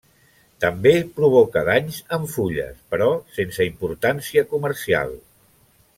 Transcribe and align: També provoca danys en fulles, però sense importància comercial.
També 0.63 0.93
provoca 1.19 1.63
danys 1.67 1.99
en 2.17 2.25
fulles, 2.37 2.81
però 2.95 3.11
sense 3.37 3.69
importància 3.73 4.45
comercial. 4.55 5.15